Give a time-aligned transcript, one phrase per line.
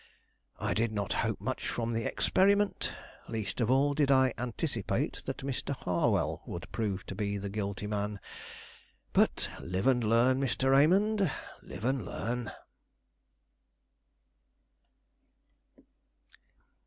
[0.59, 2.91] I did not hope much from the experiment;
[3.29, 5.75] least of all did I anticipate that Mr.
[5.75, 8.19] Harwell would prove to be the guilty man
[9.13, 10.71] but live and learn, Mr.
[10.71, 12.51] Raymond, live and learn."